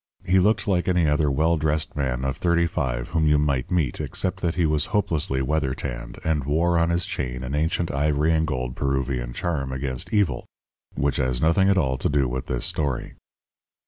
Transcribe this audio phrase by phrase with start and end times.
[0.25, 4.01] He looked like any other well dressed man of thirty five whom you might meet,
[4.01, 8.33] except that he was hopelessly weather tanned, and wore on his chain an ancient ivory
[8.33, 10.47] and gold Peruvian charm against evil,
[10.95, 13.13] which has nothing at all to do with this story.